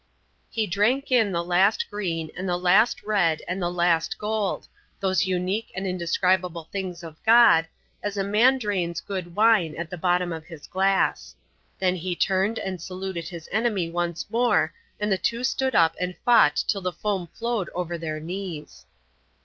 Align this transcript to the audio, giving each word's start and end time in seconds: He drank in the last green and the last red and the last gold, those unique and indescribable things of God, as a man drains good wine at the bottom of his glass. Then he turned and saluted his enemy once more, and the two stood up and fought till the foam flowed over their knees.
He 0.49 0.65
drank 0.65 1.11
in 1.11 1.31
the 1.31 1.43
last 1.43 1.85
green 1.91 2.31
and 2.35 2.49
the 2.49 2.57
last 2.57 3.03
red 3.03 3.43
and 3.47 3.61
the 3.61 3.69
last 3.69 4.17
gold, 4.17 4.67
those 4.99 5.27
unique 5.27 5.71
and 5.75 5.85
indescribable 5.85 6.63
things 6.71 7.03
of 7.03 7.23
God, 7.23 7.67
as 8.01 8.17
a 8.17 8.23
man 8.23 8.57
drains 8.57 8.99
good 8.99 9.35
wine 9.35 9.75
at 9.77 9.91
the 9.91 9.99
bottom 9.99 10.33
of 10.33 10.45
his 10.47 10.65
glass. 10.65 11.35
Then 11.77 11.95
he 11.95 12.15
turned 12.15 12.57
and 12.57 12.81
saluted 12.81 13.27
his 13.29 13.47
enemy 13.51 13.91
once 13.91 14.27
more, 14.31 14.73
and 14.99 15.11
the 15.11 15.19
two 15.19 15.43
stood 15.43 15.75
up 15.75 15.95
and 16.01 16.17
fought 16.25 16.55
till 16.67 16.81
the 16.81 16.91
foam 16.91 17.27
flowed 17.27 17.69
over 17.75 17.95
their 17.95 18.19
knees. 18.19 18.87